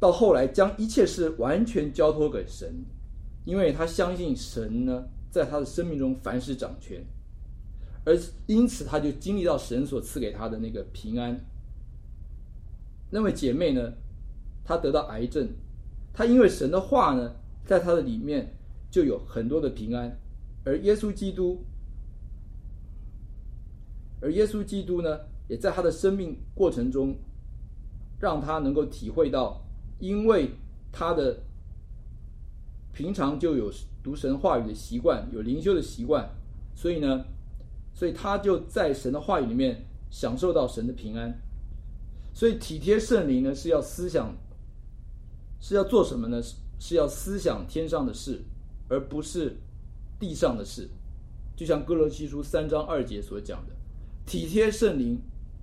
[0.00, 2.72] 到后来将一切事完全交托给神，
[3.44, 7.04] 因为他相信神呢，在他的生命中凡事掌权。
[8.04, 11.38] 而因此，他就经历到神所赐给他的那个平安。
[13.10, 13.92] 那位姐妹呢，
[14.64, 15.46] 她得到癌症，
[16.14, 18.56] 她因为神的话呢，在她的里面
[18.90, 20.18] 就有很多的平安。
[20.64, 21.64] 而耶稣基督，
[24.20, 27.16] 而耶稣基督呢，也在他的生命过程中，
[28.20, 29.62] 让他能够体会到，
[29.98, 30.50] 因为
[30.90, 31.40] 他的
[32.92, 33.72] 平常就有
[34.02, 36.28] 读神话语的习惯，有灵修的习惯，
[36.74, 37.24] 所以呢。
[37.94, 41.30] 所以他就在神的话语里面享受到神的平安。
[42.32, 44.34] 所以体贴圣灵呢，是要思想，
[45.60, 46.40] 是要做什么呢？
[46.78, 48.40] 是要思想天上的事，
[48.88, 49.58] 而不是
[50.22, 50.88] 地上的事。
[51.56, 53.74] 就像歌罗西书三章二节所讲的，
[54.24, 55.18] 体贴圣灵，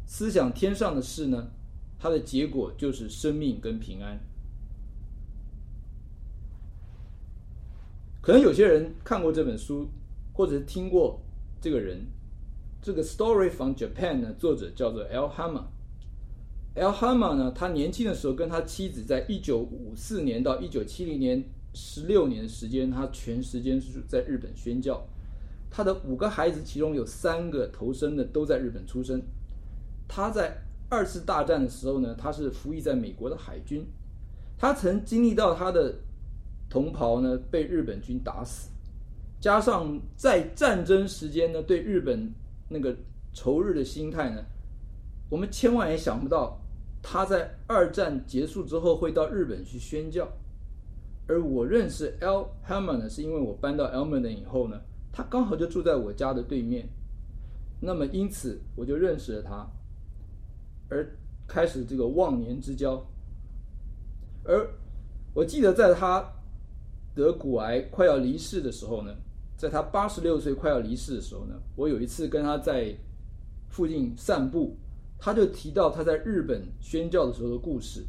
[0.06, 1.48] 思想天上的事呢，
[1.98, 4.20] 它的结果就是生命跟平安。
[8.22, 9.88] 可能有些人看过这本书，
[10.34, 11.22] 或者是听过
[11.62, 12.06] 这个人。
[12.82, 15.30] 这个 Story from Japan 呢，作者叫做 L.
[15.30, 15.64] Hammer。
[16.76, 16.92] L.
[16.92, 25.06] Hammer 呢，他年轻的时候跟他妻子在一九五四年到一九七零年十六年时间，他全时间是在日本宣教。
[25.70, 29.22] 他的五个孩子，其中有三个投生的都在日本出生。
[30.08, 30.58] 他在
[30.90, 33.86] 二次大战的时候呢，他是服役在美国的海军。
[34.58, 35.94] 他曾经历到他的
[36.70, 38.70] 同袍呢被日本军打死，
[39.40, 42.34] 加上在战争时间呢对日本
[42.68, 42.96] 那个
[43.32, 44.44] 仇日的心态呢，
[45.30, 46.60] 我们千万也想不到。
[47.02, 50.28] 他在二战结束之后会到日本去宣教，
[51.30, 56.90] 而我认识 Al Hammer 呢，是因为我搬到 Elmenden 以后呢，他刚好就住在我家的对面，
[57.80, 59.70] 那么因此我就认识了他，
[60.90, 61.08] 而
[61.48, 63.00] 开始这个忘年之交。
[64.44, 64.68] 而
[65.36, 66.28] 我记得在他
[67.14, 69.16] 得骨癌快要离世的时候呢，
[69.56, 72.92] 在他八十六岁快要离世的时候呢，我有一次跟他在
[73.70, 74.76] 附近散步。
[75.22, 78.06] 他就提到他在日本宣教的时候的故事，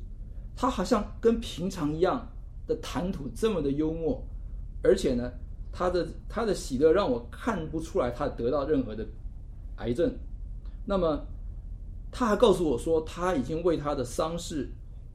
[0.54, 2.24] 他好像跟平常一样
[2.70, 4.24] 的谈吐这么的幽默，
[4.82, 5.30] 而且呢，
[5.72, 9.04] 他的他的喜乐让我看不出来他得到任何的
[9.78, 10.14] 癌症。
[10.86, 11.26] 那么
[12.12, 14.70] 他还告诉我说，他已经为他的丧事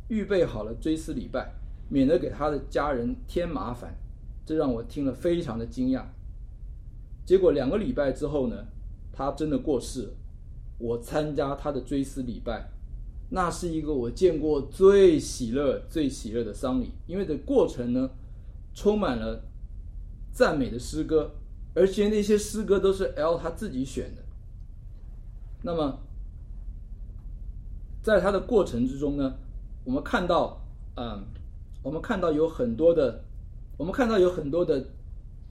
[0.09, 1.53] 预备好了追思礼拜，
[1.89, 3.95] 免得给他的家人添麻烦。
[4.45, 6.03] 这让我听了非常的惊讶。
[7.25, 8.67] 结果两个礼拜之后呢，
[9.11, 10.13] 他真的过世了。
[10.77, 12.69] 我参加他的追思礼拜，
[13.29, 18.11] 那是一个我见过最喜乐、最喜乐的丧礼，因为这过程呢，
[18.73, 19.43] 充满了
[20.31, 21.31] 赞美的诗歌，
[21.73, 24.21] 而且那些诗歌都是 L 他自己选的。
[25.63, 25.99] 那么，
[28.03, 29.35] 在他的过程之中呢，
[29.83, 30.61] 我们看到，
[30.95, 31.25] 嗯，
[31.81, 33.23] 我们看到有很多的，
[33.77, 34.85] 我们看到有很多的，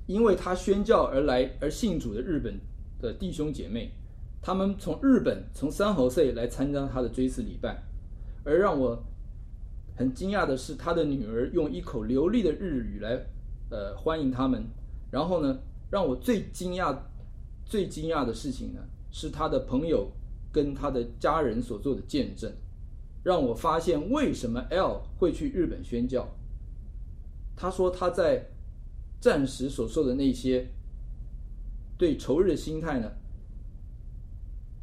[0.07, 2.61] 因为他宣教而来而信主的日本
[3.01, 3.93] 的弟兄姐妹。
[4.45, 7.83] 他们从日本从三河岁来参加他的追思礼拜，
[8.45, 9.03] 而让我
[9.97, 13.19] 很惊讶的是，他的女儿用一口流利的日语来
[13.71, 14.63] 呃欢迎他们。
[15.11, 15.59] 然后呢，
[15.91, 16.95] 让我最惊讶、
[17.65, 20.13] 最惊讶的事情呢，是他的朋友
[20.53, 22.53] 跟他的家人所做的见证，
[23.23, 26.29] 让我发现为什么 L 会去日本宣教。
[27.57, 28.45] 他说他在
[29.23, 30.69] 战时所受的那些
[31.97, 33.11] 对仇日的心态呢，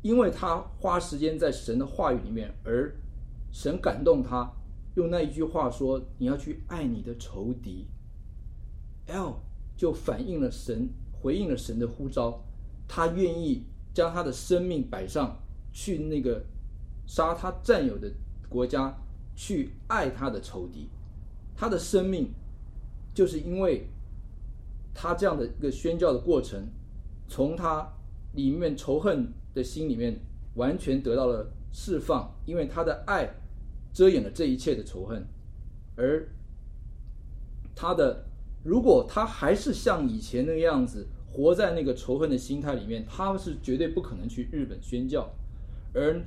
[0.01, 2.91] 因为他花时间在神的话语里面，而
[3.51, 4.51] 神感动他，
[4.95, 7.85] 用那一句话说：“你要去爱你的仇敌。
[9.05, 9.35] ”L
[9.77, 12.43] 就反映了神，回应了神的呼召，
[12.87, 15.37] 他愿意将他的生命摆上
[15.71, 16.43] 去，那个
[17.05, 18.11] 杀他战友的
[18.49, 18.97] 国家
[19.35, 20.89] 去爱他的仇敌。
[21.55, 22.33] 他的生命
[23.13, 23.87] 就是因为
[24.95, 26.67] 他这样的一个宣教的过程，
[27.27, 27.87] 从他
[28.33, 29.31] 里面仇恨。
[29.53, 30.19] 的心里面
[30.55, 33.29] 完全得到了释放，因为他的爱
[33.93, 35.25] 遮掩了这一切的仇恨，
[35.95, 36.27] 而
[37.75, 38.25] 他的
[38.63, 45.29] 如果他还是像以前那个样子活在那个仇恨的心态里面，他是绝对不可能去日本宣教，
[45.93, 46.21] 而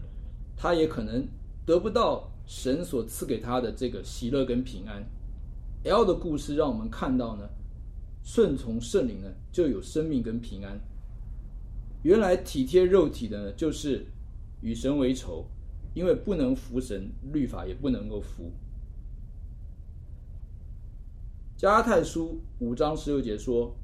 [0.56, 1.26] 他也可能
[1.66, 5.04] 得不到神所赐给他的这个喜乐跟平安。
[5.84, 7.48] L 的故事让我们看到呢，
[8.22, 10.80] 顺从圣灵呢就有生命跟平安。
[12.04, 14.04] 原来体贴肉体的呢，就是
[14.60, 15.46] 与神为仇，
[15.94, 18.52] 因为不能服神，律法也不能够服。
[21.56, 23.74] 加拉太书五章十六节说，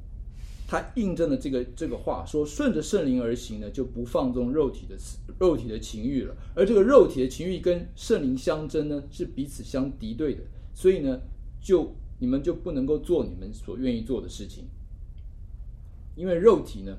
[0.69, 4.95] 他印证了这个这个话，说顺着圣灵而行呢，就不放纵肉体的
[5.39, 6.37] 肉体的情欲了。
[6.55, 10.43] 而这个肉体的情欲跟圣灵相争呢，是彼此相敌对的，
[10.75, 11.19] 所以呢，
[11.59, 14.65] 就你们就不能够做你们所愿意做的事情，
[16.15, 16.99] 因为肉体呢。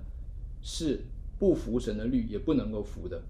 [0.62, 1.04] 是
[1.39, 3.24] 不服神的律，也不能够服的。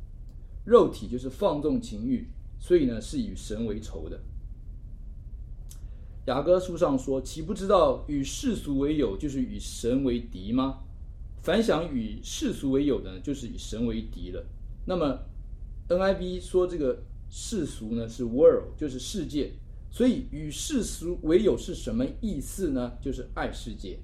[0.65, 2.27] 肉体就是放纵情欲，
[2.59, 4.19] 所以呢是与神为仇的。
[6.27, 10.79] 雅歌书上说：“岂不知道与世俗为友，就是与神为敌吗？
[11.41, 14.45] 凡想与世俗为友的，就是与神为敌了。”
[14.85, 15.19] 那么
[15.89, 19.53] NIV 说这个世俗呢是 world，就是世界。
[19.89, 22.93] 所以与世俗为友是什么意思呢？
[23.01, 23.99] 就是爱世界。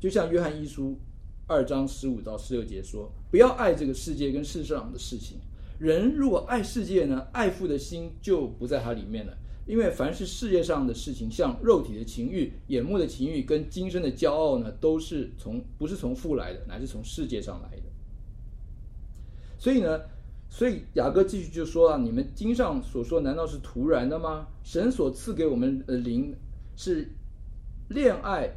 [0.00, 0.98] 就像约翰一书。
[1.46, 5.36] 二章十五到十六节说：“不要爱这个世界跟世上的事情。
[5.78, 9.36] 人如果爱世界呢，爱父的心就不在它里面了。
[9.66, 17.82] 因为凡是世界上的事情，像肉体的情欲、眼目的情欲跟今生的骄傲呢，都是从不是从父来的，乃是从世界上来的。
[19.58, 20.00] 所以呢，
[20.48, 24.46] 所以雅各继续就说啊，你们经上所说，难道是徒然的吗？
[24.62, 26.34] 神所赐给我们的灵
[26.76, 27.10] 是
[27.88, 28.50] 恋爱，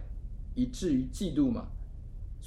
[0.56, 1.68] 以至于嫉妒吗？”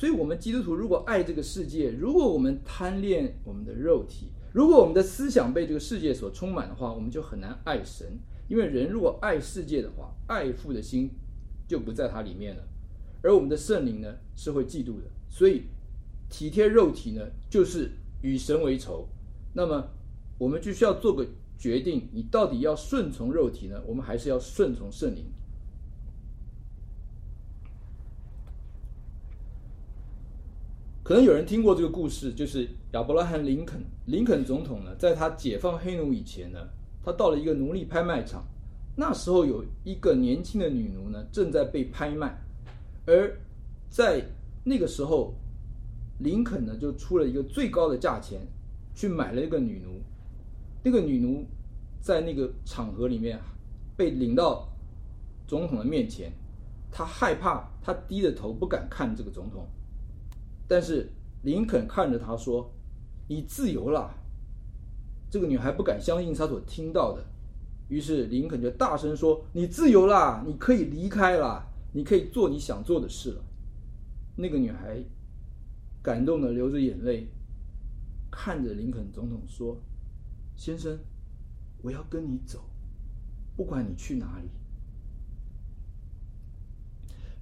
[0.01, 8.18] 所以，我们基督徒如果爱这个世界，如果我们贪恋我们的肉体，如果我们的思想被这个世界所充满的话，我们就很难爱神。
[8.48, 11.11] 因为人如果爱世界的话，爱父的心
[11.68, 12.62] 就不在他里面了。
[13.22, 15.64] 而我们的圣灵呢，是会嫉妒的，所以
[16.30, 17.20] 体贴肉体呢，
[17.51, 17.90] 就是
[18.22, 19.07] 与神为仇。
[19.53, 19.86] 那么
[20.38, 21.26] 我们就需要做个
[21.59, 25.26] 决定：你到底要顺从肉体呢，我们还是要顺从圣灵？
[31.11, 36.61] 可能有人听过这个故事，就是亚伯拉罕·林肯，林肯总统呢，在他解放黑奴以前呢，
[37.02, 38.44] 他到了一个奴隶拍卖场，
[38.94, 42.40] 那时候有一个年轻的女奴呢，正在被拍卖，
[43.06, 43.36] 而
[43.88, 44.24] 在
[44.62, 45.34] 那个时候，
[46.20, 48.40] 林肯呢就出了一个最高的价钱，
[48.94, 50.00] 去买了一个女奴。
[50.84, 51.44] 那个女奴
[52.00, 53.36] 在那个场合里面
[53.96, 54.68] 被领到
[55.48, 56.30] 总统的面前，
[56.88, 59.66] 她害怕，她低着头不敢看这个总统。
[60.71, 61.11] 但是
[61.43, 62.73] 林肯看着他说
[63.27, 64.14] ：“你自由了。”
[65.29, 67.25] 这个女孩不敢相信她所听到的，
[67.89, 73.43] 于是林肯就大声说：“你自由了，你可以离开了，你可以做你想做的事了。”
[74.39, 75.03] 那个女孩
[76.01, 77.27] 感动的流着眼泪，
[78.31, 79.77] 看着林肯总统说
[80.55, 80.97] ：“先生，
[81.83, 82.61] 我要跟你走，
[83.57, 84.49] 不管你去哪里。”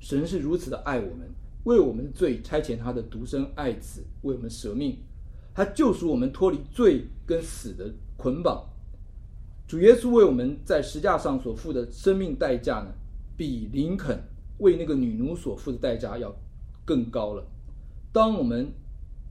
[0.01, 1.31] 神是如此的爱我们。
[1.68, 4.96] 为我们的罪差遣他的独生爱子为我们舍命，
[5.54, 8.64] 他救赎我们脱离罪跟死的捆绑。
[9.66, 12.90] 主耶稣为我们在十架上所付的生命代价呢，
[13.36, 14.18] 比林肯
[14.60, 16.34] 为那个女奴所付的代价要
[16.86, 17.46] 更高了。
[18.14, 18.72] 当我们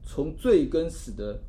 [0.03, 1.41] 从罪跟死的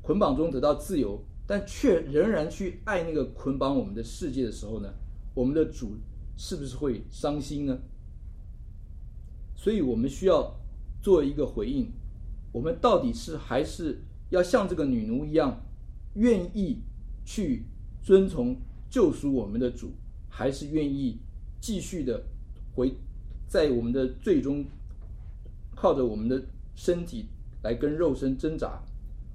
[0.00, 4.88] 捆绑中得到自由，但却仍然去爱那个捆绑我们的世界的时候呢，
[5.34, 5.94] 我们的主
[6.38, 7.78] 是不是会伤心呢？
[9.62, 10.52] 所以我们需要
[11.00, 11.88] 做一个回应，
[12.50, 13.96] 我们到底是还是
[14.30, 15.56] 要像这个女奴一样，
[16.14, 16.78] 愿意
[17.24, 17.62] 去
[18.02, 18.56] 遵从
[18.90, 19.92] 救赎我们的主，
[20.28, 21.16] 还是愿意
[21.60, 22.20] 继续的
[22.74, 22.92] 回
[23.46, 24.64] 在我们的最终，
[25.76, 26.42] 靠着我们的
[26.74, 27.26] 身体
[27.62, 28.82] 来跟肉身挣扎？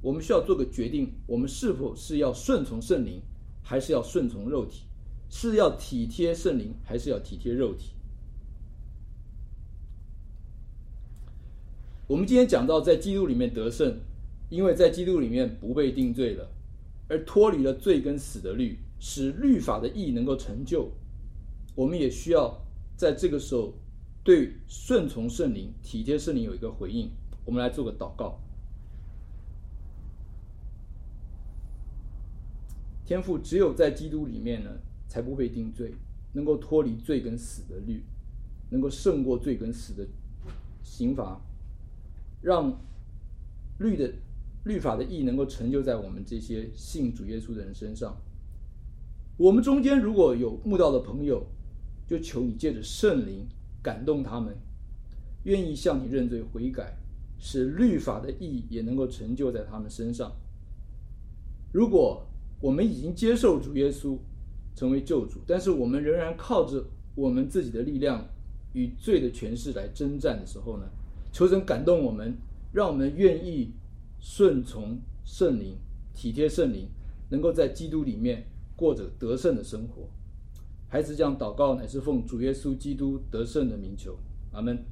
[0.02, 3.22] 我们需要做个决定，我们是否是要顺从圣灵，
[3.64, 4.84] 还是要顺从肉体？
[5.30, 7.94] 是要体贴圣灵，还是要体贴肉体？
[12.08, 14.00] 我们今天讲到，在基督里面得胜，
[14.50, 16.50] 因为在基督里面不被定罪了，
[17.10, 20.90] 而脱离了罪跟死的律，使律法的义能够成就。
[21.76, 23.74] 我们也需要在这个时候
[24.24, 27.12] 对顺从圣灵、体贴圣灵有一个回应。
[27.44, 28.40] 我们来做个祷告。
[33.06, 34.70] 天父，只有在基督里面呢，
[35.10, 35.94] 才不被定罪，
[36.32, 38.02] 能够脱离罪跟死的律，
[38.70, 40.08] 能够胜过罪跟死的
[40.84, 41.42] 刑罚。
[42.42, 42.80] 让
[43.80, 44.14] 律的
[44.64, 48.16] 律法的义能够成就在我们这些信主耶稣的人身上。
[49.38, 51.46] 我们中间如果有慕道的朋友，
[52.08, 53.46] 就求你借着圣灵
[53.84, 54.56] 感动他们，
[55.44, 56.98] 愿意向你认罪悔改，
[57.38, 60.32] 使律法的义也能够成就在他们身上。
[61.72, 62.26] 如果
[62.60, 64.18] 我们已经接受主耶稣
[64.76, 66.84] 成为救主，但是我们仍然靠着
[67.14, 68.26] 我们自己的力量
[68.74, 70.86] 与罪的权势来征战的时候呢，
[71.38, 72.36] 求神感动我们，
[72.74, 73.72] 让我们愿意
[74.20, 75.78] 顺从圣灵，
[76.12, 76.88] 体贴圣灵，
[77.30, 78.44] 能够在基督里面
[78.76, 80.10] 过着得胜的生活。
[80.90, 84.18] 孩子这样祷告，乃是奉主耶稣基督得胜的名求。
[84.52, 84.84] 阿门。